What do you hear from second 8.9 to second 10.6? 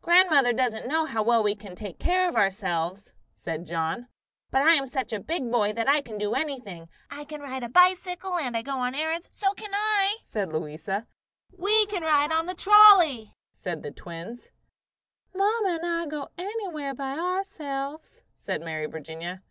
errands" "So can I," said